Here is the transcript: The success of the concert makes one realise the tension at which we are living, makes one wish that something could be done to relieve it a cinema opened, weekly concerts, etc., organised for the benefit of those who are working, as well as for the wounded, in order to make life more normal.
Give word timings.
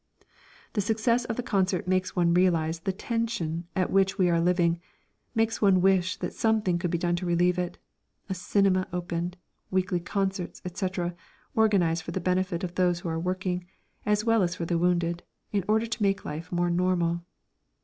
The 0.73 0.81
success 0.81 1.25
of 1.25 1.35
the 1.35 1.43
concert 1.43 1.87
makes 1.87 2.15
one 2.15 2.33
realise 2.33 2.79
the 2.79 2.91
tension 2.91 3.67
at 3.75 3.91
which 3.91 4.17
we 4.17 4.31
are 4.31 4.41
living, 4.41 4.79
makes 5.35 5.61
one 5.61 5.79
wish 5.79 6.17
that 6.17 6.33
something 6.33 6.79
could 6.79 6.89
be 6.89 6.97
done 6.97 7.15
to 7.17 7.25
relieve 7.27 7.59
it 7.59 7.77
a 8.27 8.33
cinema 8.33 8.87
opened, 8.91 9.37
weekly 9.69 9.99
concerts, 9.99 10.59
etc., 10.65 11.13
organised 11.55 12.01
for 12.01 12.13
the 12.13 12.19
benefit 12.19 12.63
of 12.63 12.73
those 12.73 13.01
who 13.01 13.09
are 13.09 13.19
working, 13.19 13.67
as 14.03 14.25
well 14.25 14.41
as 14.41 14.55
for 14.55 14.65
the 14.65 14.79
wounded, 14.79 15.21
in 15.51 15.63
order 15.67 15.85
to 15.85 16.01
make 16.01 16.25
life 16.25 16.51
more 16.51 16.71
normal. 16.71 17.21